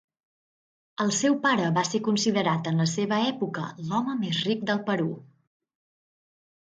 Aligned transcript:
El 1.03 1.11
seu 1.17 1.35
pare 1.41 1.67
va 1.75 1.83
ser 1.89 1.99
considerat 2.07 2.69
en 2.71 2.81
la 2.83 2.87
seva 2.91 3.19
època 3.33 3.65
l'home 3.91 4.15
més 4.23 4.39
ric 4.47 4.65
del 4.71 4.81
Perú. 4.89 5.11